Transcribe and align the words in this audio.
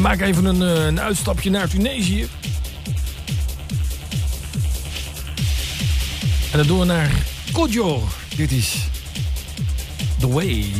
we 0.00 0.06
maken 0.06 0.26
even 0.26 0.44
een, 0.44 0.62
eh, 0.62 0.84
een 0.84 1.00
uitstapje 1.00 1.50
naar 1.50 1.68
Tunesië. 1.68 2.28
En 6.50 6.58
dan 6.58 6.66
doen 6.66 6.78
we 6.78 6.84
naar 6.84 7.10
Kodjo. 7.52 8.02
Dit 8.36 8.52
is 8.52 8.76
The 10.18 10.28
Way. 10.28 10.72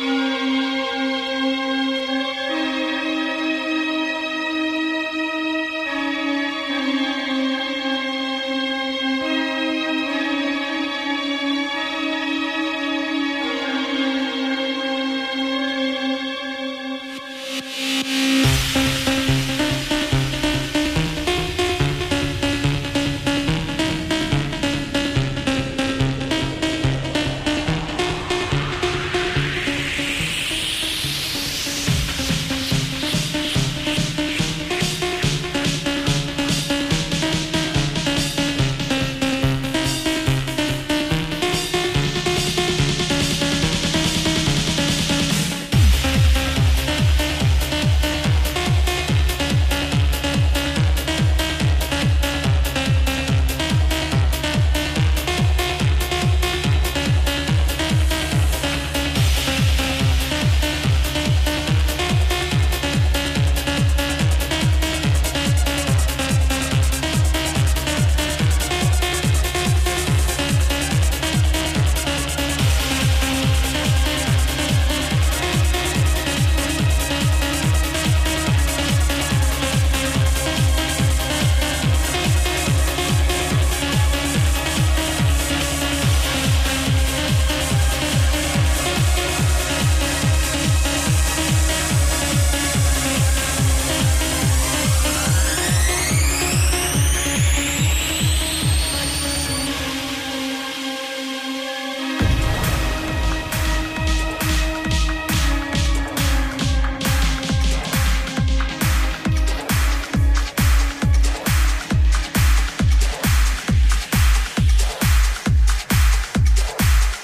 Música 0.00 0.69